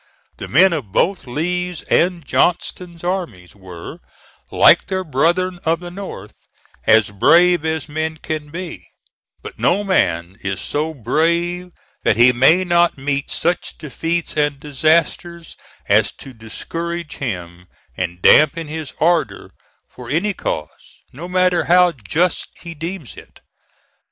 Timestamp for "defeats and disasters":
13.77-15.55